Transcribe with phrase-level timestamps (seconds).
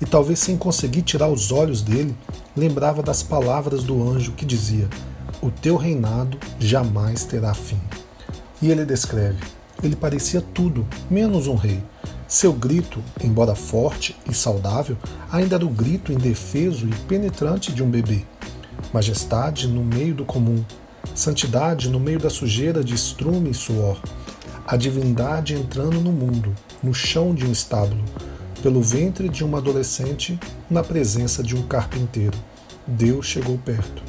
[0.00, 2.16] e, talvez sem conseguir tirar os olhos dele,
[2.56, 4.88] lembrava das palavras do anjo que dizia:
[5.46, 7.78] O teu reinado jamais terá fim.
[8.60, 9.38] E ele descreve:
[9.80, 11.80] ele parecia tudo, menos um rei.
[12.26, 14.96] Seu grito, embora forte e saudável,
[15.30, 18.24] ainda era o grito indefeso e penetrante de um bebê
[18.92, 20.64] majestade no meio do comum,
[21.14, 24.00] santidade no meio da sujeira de estrume e suor,
[24.66, 26.52] a divindade entrando no mundo,
[26.82, 28.02] no chão de um estábulo,
[28.62, 30.38] pelo ventre de uma adolescente,
[30.68, 32.36] na presença de um carpinteiro.
[32.86, 34.02] Deus chegou perto.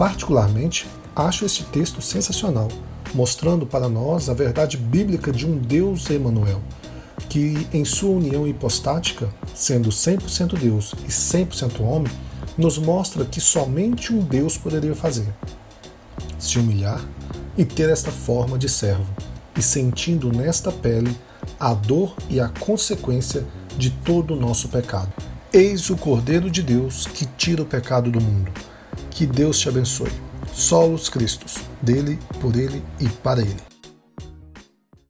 [0.00, 2.68] Particularmente, acho este texto sensacional,
[3.12, 6.62] mostrando para nós a verdade bíblica de um Deus Emanuel,
[7.28, 12.10] que em sua união hipostática, sendo 100% Deus e 100% homem,
[12.56, 15.34] nos mostra que somente um Deus poderia fazer:
[16.38, 17.04] se humilhar
[17.54, 19.04] e ter esta forma de servo,
[19.54, 21.14] e sentindo nesta pele
[21.58, 25.12] a dor e a consequência de todo o nosso pecado.
[25.52, 28.50] Eis o Cordeiro de Deus que tira o pecado do mundo.
[29.20, 30.10] Que Deus te abençoe.
[30.50, 33.69] Solos Cristos, dele, por ele e para ele.